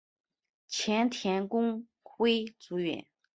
[0.67, 3.05] 前田公辉主演。